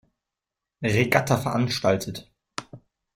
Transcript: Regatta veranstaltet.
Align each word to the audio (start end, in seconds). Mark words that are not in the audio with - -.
Regatta 0.83 1.37
veranstaltet. 1.39 2.31